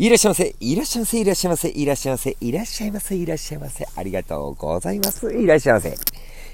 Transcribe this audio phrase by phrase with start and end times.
[0.00, 5.30] いらっしゃいませ、いらっしゃいませ、いらっしゃいませ、いらっしゃいませ、いらっしゃいませ、いらっしゃいませ、ありがとうございます。
[5.30, 5.94] いらっしゃいませ。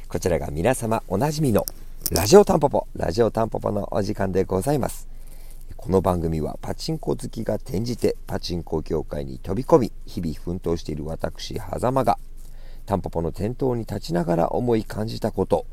[0.08, 1.64] こちらが皆様おなじみの
[2.10, 5.06] ラジオタンポポ、ラジオタンポポのお時間でございます。
[5.76, 12.18] この番組はパチンコ好きが転じてパチンコ業界に飛び込み、日々奮闘している私、狭間が、
[12.84, 15.66] タンポポの店頭に立ちながら思い感じたこと、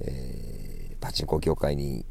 [0.00, 2.06] えー、パチンコ業界に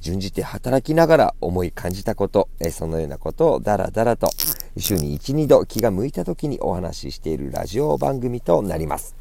[0.00, 4.28] 順じて働きながら思い感じたこと、えそのようなことをダラダラと
[4.78, 9.14] 週に1、2度気が向いた時にお話ししているラジオ番組となります。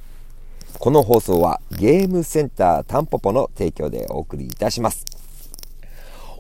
[0.80, 5.06] この放送はゲームセンタータンポポの提供でお送りいたします。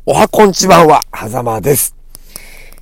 [0.06, 1.96] おはこんちばんは、はざまです。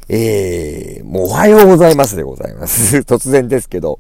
[0.09, 2.97] えー、もうおはようございますでございます。
[3.07, 3.99] 突然ですけど、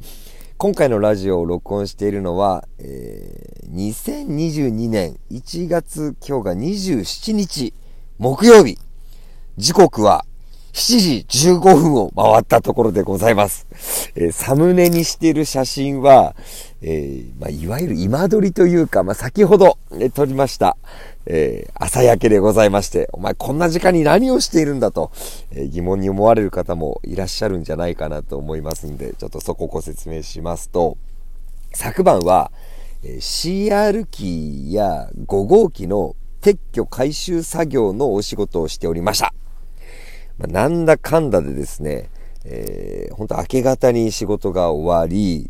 [0.57, 7.73] 今回のラジオを録音しているのは、えー、2022年1月今日が27日
[8.17, 8.77] 木曜日。
[9.57, 10.25] 時刻は
[10.73, 13.67] 7時15分を回ったところでございます。
[14.15, 16.35] えー、サムネにしている写真は、
[16.81, 20.75] えー、まあ、いわゆる今撮りというか、まあ、先ほど、ね、撮りました。
[21.27, 25.11] えー、朝焼けでございまして、お前こんな時間に何をしているんだと、
[25.51, 30.97] え、疑問に思われる方もいらっしゃるんじゃないかなと思いますんで、ちょっとそこをご説明しますと、
[31.71, 32.51] 昨晩は、
[33.03, 39.35] え、CR 機や5号機の撤去回収作業のお仕事をしておりました。
[40.47, 42.09] なんだかんだでですね、
[42.45, 45.49] えー、本当明け方に仕事が終わり、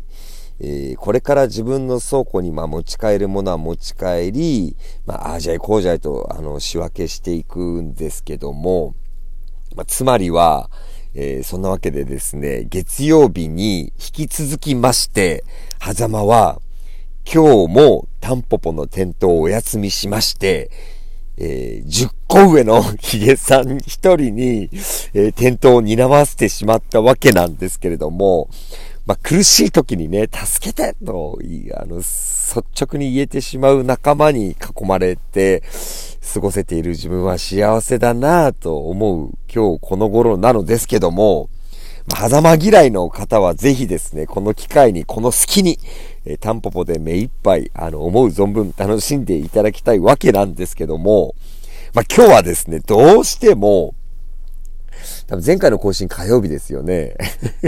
[0.60, 8.94] えー、これから自分の倉庫にまあ持ち帰るものは持ち帰り、まあ、ああじゃいこうじゃいとあの仕分けしていくんですけども、
[9.74, 10.70] まあ、つまりは、
[11.14, 15.44] えー、そんなわけでですね、月曜日に引き続きまして、
[15.80, 16.60] 狭間は
[17.24, 20.70] 今日もタンポポの店頭をお休みしまして、
[21.36, 24.70] えー、10個上の ヒゲさん一人に、
[25.14, 28.48] えー、店頭を担わせてしまったわけなんですけれども、
[29.06, 31.38] まあ、苦しい時にね、助けてと、
[31.74, 35.62] あの、率直に言えてしまう仲間に囲まれて、
[36.32, 41.50] 過ごせている自分は幸せだなぁと思う今日この頃なのですけども、
[42.06, 45.78] まあ、狭間嫌いの方はぜひですね、この機会に、この隙に、
[46.26, 51.34] えー、タンポポで目いっぱい、あの、思う存分楽しんでいただきたいわけなんですけども、
[51.94, 53.94] まあ、今日はですね、どうしても、
[55.26, 57.16] 多分前回の更新火曜日ですよね。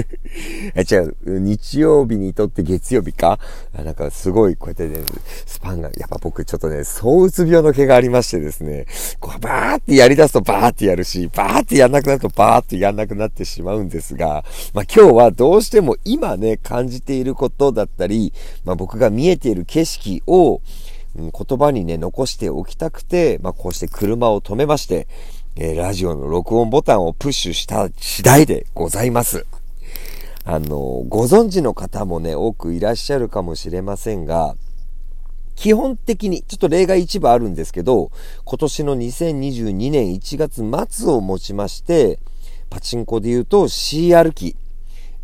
[0.76, 3.38] え、違う、日曜日にとって月曜日か？
[3.72, 5.04] なんかすごいこうやってね、
[5.46, 8.86] スパンが、やっぱ僕ちょっとね、躁うつ病の毛がありましてですね、
[9.20, 14.44] こうバーってやり出すとバーってやるし、バーってやんなくなるとバーってやんなくなってしまうんですが、
[14.74, 18.34] まあ今日はどうしても今ね、感じていることだったり、
[18.64, 20.60] まあ僕が見えている景色を、
[21.16, 25.08] 言葉にね、残しておきたくて、まあこうして車を止めまして、
[25.58, 29.46] えー、ラジオの録音ボタンをプッシュした次第でございます。
[30.44, 34.54] あの、ご存知の方もね、多くいらっしゃるかもしれませんが、
[35.54, 38.10] 基本的に、ちょっと例外一部あるんですけど、
[38.44, 40.62] 今年の2022年1月
[40.92, 42.18] 末をもちまして、
[42.68, 44.56] パチンコで言うと CR 機、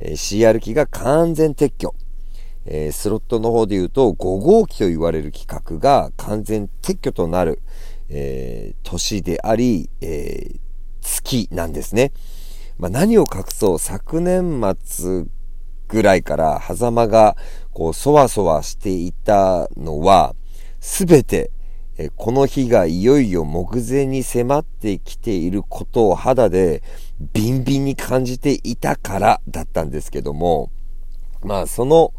[0.01, 1.95] えー、CR 機が完全撤去。
[2.65, 7.61] えー、スロットの方で言うと5号機と言われる規格が完全撤去となる。
[8.09, 10.59] えー、年であり、えー、
[11.01, 12.13] 月なんですね。
[12.79, 15.25] まあ、何を隠そう、昨年末
[15.89, 17.37] ぐらいから狭間が
[17.73, 20.35] こう、そわそわしていたのは、
[20.81, 21.51] すべて、
[21.99, 26.83] えこの日がいよいよ目前に迫ってきていることを肌で
[27.35, 30.71] ビンビンに感じていたからだったんですけども、
[31.43, 32.15] まあその、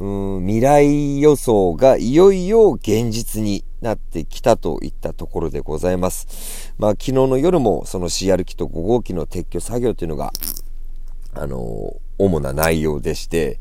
[0.00, 6.72] うん未来予想がいよいよ現実になってきたといったところでございます。
[6.78, 10.32] まあ昨日の夜もその CR 機と5号機の撤去作業というのが、
[11.34, 13.60] あの、主な内容でして、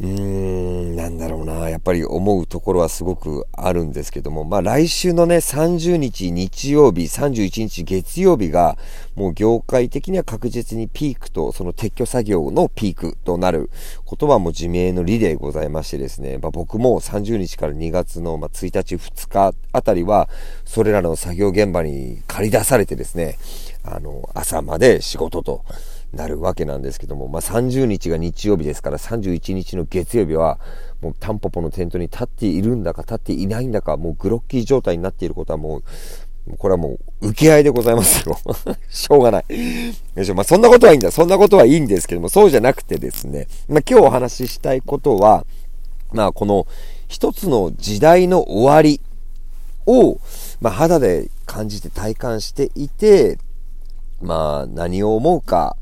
[0.00, 1.70] うーん、なんだろうな。
[1.70, 8.76] やっぱり思うところはすごくあるんですけども、まあ来週のね、30日日曜日、31日月曜日が、
[9.14, 13.70] もう業界的には確実にピークと、その撤去作業のピークとなる
[14.04, 20.28] ことはもう自明の理でございましてですね、まあ僕も30日から2月の1日2日あたりは、
[20.64, 23.38] それらの作業現場に借り出されてですね、
[23.84, 25.64] あの、朝まで仕事と、
[26.14, 30.58] なるわけなんですけども、まあ、30日が日曜日ですから31日の月曜日は
[31.00, 35.84] もうタンポポのテントに立っているんだか立っていないんだかもうグロッキー状態になっていることはもう
[36.58, 38.38] これはもう受け合いでございますよ。
[38.90, 39.44] しょうがない。
[40.14, 40.34] よしょ。
[40.34, 41.10] まあ、そんなことはいいんだ。
[41.10, 45.46] そんなことはいいんですけども、そうじゃなくてですね、まあ、今日お話ししたいことは、
[46.12, 46.66] まあ、この
[47.08, 49.00] 一つの時代の終わり
[49.86, 50.18] を、
[50.60, 53.38] まあ、肌で感じて体感していて、
[54.20, 55.76] まあ、何を思うか、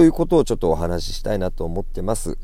[0.00, 2.38] ということをちょっとお話ししたいなと思ってます。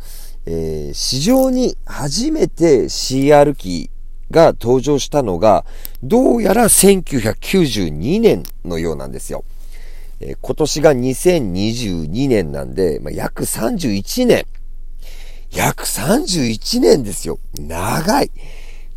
[0.44, 3.88] えー、市場に初めて CR 機
[4.30, 5.64] が登場したのが、
[6.02, 9.42] どうやら1992年のようなんですよ。
[10.20, 14.44] えー、今年が2022年なんで、まあ、約31年。
[15.50, 17.38] 約31年ですよ。
[17.58, 18.30] 長い。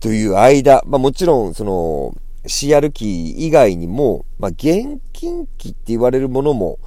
[0.01, 2.13] という間、まあもちろん、その、
[2.43, 6.77] CR 機以外にも、まあ現金機って言われるものも、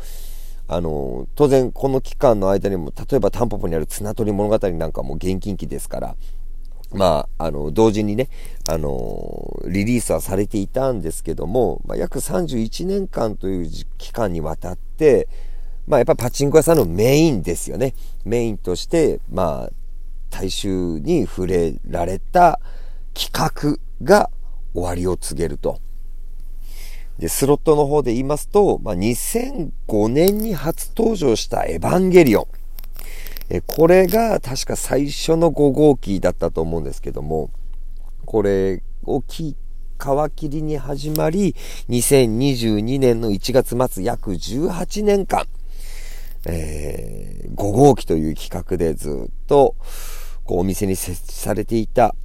[0.68, 6.16] あの、当然この期間の間にも、例えばタンポポにある綱取り物語なんかも現金機ですから、
[6.94, 8.28] まあ、あの、同時にね、
[8.68, 15.28] あの、リリースはされていたんですけども、まあ、約31年間という期間にわたって、
[15.86, 17.94] まあ、やっぱパチンコ屋さんのメインですよね。
[18.24, 19.70] メインとして、まあ、
[20.30, 22.60] 大衆に触れられた
[23.14, 24.30] 企画が
[24.74, 25.80] 終わりを告げると。
[27.18, 32.46] で、スロットの方で言いますと、まあ、2005年に初登場したエヴァンゲリオン。
[33.50, 37.50] え、これが確か最初の5号機だったと思うんですけども、
[38.24, 39.56] これをき、
[39.98, 41.54] 皮切りに始まり、
[41.88, 45.46] 2022年の1月末約18年間、
[46.46, 49.76] えー、5号機という企画でずっと、
[50.44, 52.16] こうお店に設置されていた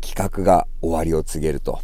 [0.00, 1.80] 企画が終わりを告げると。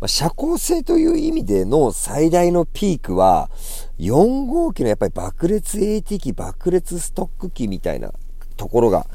[0.00, 3.50] まあ、社交性という意味での最大のピークは、
[3.98, 8.12] 4号機のやっぱり爆裂 AT 機、爆裂ストック機みたいな
[8.56, 9.06] ところが、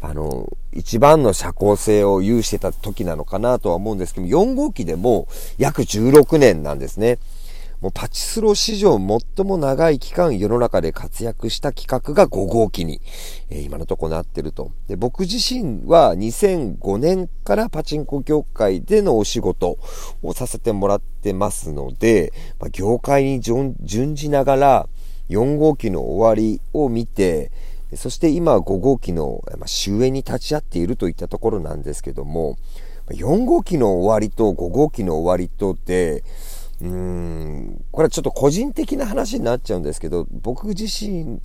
[0.00, 5.26] あの、一番の社交性を有してた時なのかなとは思うんですけど4号機でも
[5.58, 7.18] 約16年なんですね。
[7.80, 13.00] もうパチスロ史上最も長い期間世の中で活躍した企画が5号機に、
[13.48, 14.70] えー、今のところなってると。
[14.86, 19.78] で、僕自身は2005年からパチンコ業界でのお仕事
[20.22, 23.76] をさせてもらってますので、まあ、業界に準
[24.14, 24.88] じながら
[25.30, 27.50] 4号機の終わりを見て、
[27.94, 32.58] そして今5号機の終焉に立ち会っているといったところなんですけども、
[33.08, 36.22] 4号機の終わりと5号機の終わりとで、
[36.80, 41.40] うーん、これはちょっと個人的な話になっちゃうんですけど、僕自身、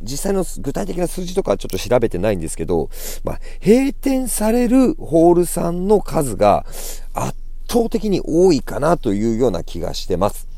[0.00, 2.88] 実際の具体的な数字とかはちょっと調べてないんですけど、
[3.22, 6.64] まあ、閉店されるホールさんの数が
[7.12, 7.36] 圧
[7.68, 10.48] 倒的に多いかなというような気がしてます。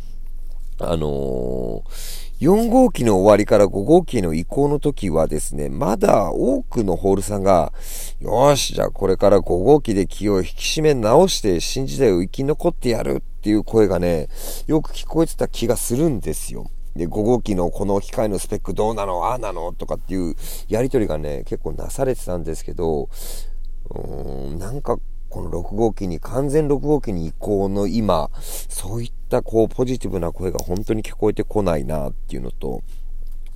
[0.78, 7.70] あのー4号機の終わりから5号機の移行の時はですね、まだ多くのホールさんが、
[8.18, 14.28] よし、じゃあこれから5号機で気を引き締め直して新時代を生き残ってやるっていう声がね、
[14.66, 16.70] よく聞こえてた気がするんですよ。
[16.94, 20.34] で、5号機のこの機械のスペックどうなのああなのとかっていう
[20.69, 24.98] やりとりがね、結構なされてたんですけど、うーん、なんか
[25.31, 28.31] この6号機に、完全6号機に移行の今、
[28.69, 32.82] そういったこうポジティブな声が本当に聞こえてこないなっていうのと、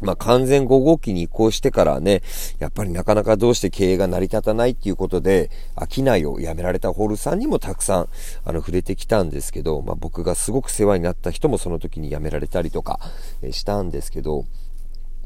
[0.05, 2.23] まあ、完全5号機に移行してからね、
[2.59, 5.51] やっぱりなかなかどうして経営が成り立たないっていうことで、
[5.91, 8.09] 商いをやめられたホールさんにもたくさん、
[8.45, 13.01] あの、触れてきたんですけど、まあ、僕がすごく世話になった人もその時に辞められたりとか、
[13.43, 14.45] えしたんですけど、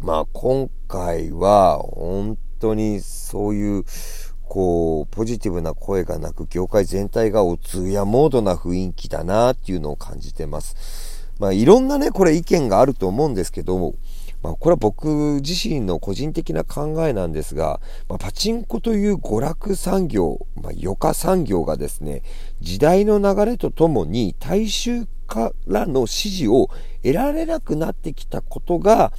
[0.01, 3.85] まあ、今回は、本当にそういう、
[4.49, 11.29] こう、ポジティブな声がなく、業界全体がお通夜モードな雰囲気だなっていうのを感じてます。
[11.39, 13.95] まあ、いろんなね、これ意見があると思うんですけども、
[14.49, 22.23] まあ、これは僕自身の個人的な考えなんですが、まあ、パチンコという娯楽産業、まあ、余暇産業がですね、
[22.63, 26.71] 時代の流れとともに大衆からの支持を
[27.03, 29.11] 得られなくなってきたことが、や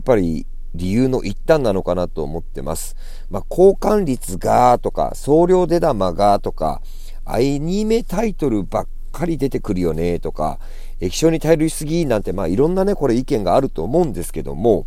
[0.00, 2.96] っぱり理由の一端なのかなと思ってます。
[3.28, 6.80] まあ、交換率がとか、送料出玉がとか、
[7.26, 10.58] アニメタイトルばっかり出てくるよねとか、
[11.00, 14.86] 液晶に頼りすぎなんて、まあいろんなね、これ意見があると思うんですけども、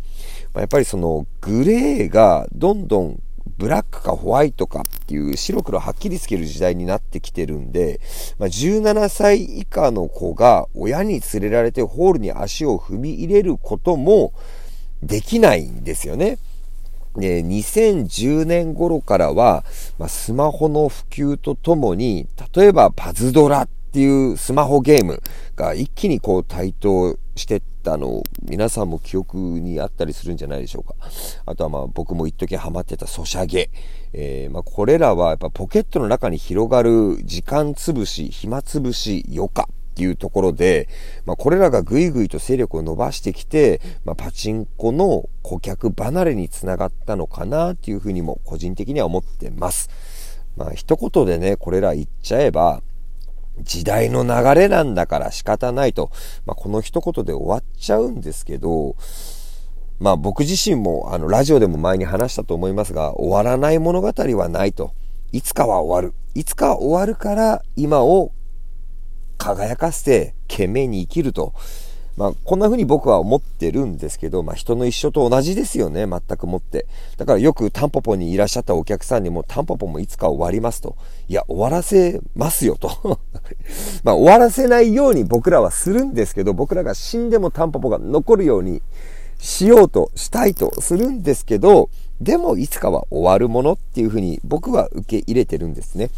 [0.52, 3.20] まあ、やっぱりそのグレーがどんどん
[3.58, 8.00] ブラックかホワイトかっていう白黒はっきりつける時代になってきてるんで、
[8.38, 14.32] まあ、17歳以下の子が親に連れられてホールに足を踏み入れることも、
[15.04, 16.38] できないんですよね。
[17.16, 19.64] で、2010年頃からは、
[19.98, 25.22] まあ、スマホの普及とともに、例えばパズドラっていうスマホゲーム
[25.54, 30.96] が一気にこう台頭してったの皆さんも記憶にあったりするんじゃないでしょうか。
[31.46, 33.70] あとはまあ僕も一時ハマってたソシャゲ。
[34.12, 39.62] えー、まあこれらはやっぱポケットの中に広がる時間潰し、暇潰し、余暇。
[39.62, 40.88] っていうところで、
[41.24, 49.88] まあ、これらがぐいぐいと勢力を伸ばしてきて、まあ、パチンコの顧客離れにつながったのかなっていうふうにも個人的には思ってます。
[50.56, 52.82] まあ、一言でね、これら言っちゃえば、
[53.60, 56.10] 時代の流れなんだから仕方ないと、
[56.46, 58.96] まあ、この一言で終わっちゃうんですけど、
[60.00, 64.92] まあ僕自身もあのラジオでも前に話したと思いますが、終わらない物語はないと。
[65.32, 66.14] いつかは終わる。
[66.34, 68.32] いつか終わるから今を
[69.38, 71.54] 輝かせて懸命に生きると。
[72.16, 76.86] まあ、こんな風に僕は思ってるんですけど、まあ、人の一緒と同じですよね、全くもって。
[77.16, 80.96] だからよくタンポポにいらっしゃったお客さんにも、タンポポもいつか終わりますと。
[81.28, 82.90] いや、終わらせますよと。
[84.04, 88.80] まあ、終わらせないように僕らはするんですけど、僕らが死んでもタンポポが残るように
[89.38, 91.90] しようとしたいとするんですけど、
[92.20, 96.10] でもいつかは終わるものっていう風に僕は受け入れてるんですね。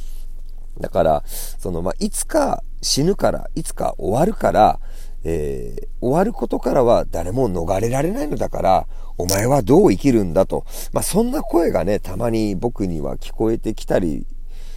[0.78, 4.78] だから、その、まあ、いつか死ぬから、いつか終わるから、
[5.28, 8.86] えー、終わることからは誰も逃れられないのだから、
[9.18, 10.64] お前はどう生きるんだと。
[10.92, 14.24] まあ、そんな声がね、たまに僕には聞こえてきたり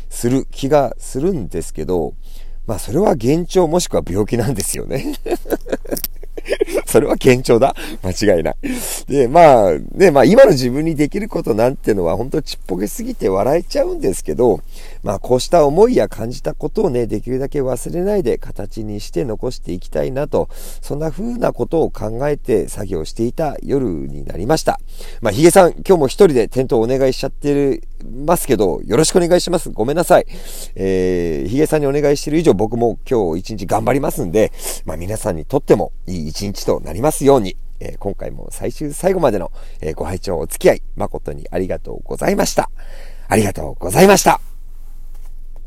[0.10, 2.16] する気がするんですけど、
[2.66, 5.14] まあ、それは幻聴もしくは病気なんですよね。
[6.90, 7.76] それは堅調だ。
[8.04, 8.56] 間違いない。
[9.08, 14.62] で、まあ、ね、まあ今の自分にできることなんてのは本当ちっぽけすぎて笑えちゃうんですけど、
[15.04, 20.50] まあこうした思いや感じたことをね、できるだけ忘れないで形にして残していきたいなと、
[20.82, 24.80] そんな風なことを考えて作業していた夜になりました。
[25.22, 29.70] まあヒゲさん、今日も一人でテントをお願いしちゃってる、ますけど、よろしくお願いします。
[29.70, 30.26] ごめんなさい。
[30.76, 34.52] えー、ヒゲさんにお願いしてる以上僕も今日一日頑張りますんで、
[34.86, 39.52] まあ皆さんにとってもいい一日となりますように、えー、今回も最終最後までの、
[39.82, 42.70] えー、ご拝聴お付き合い誠にありがとうございました。
[43.28, 44.49] ありがとうございました。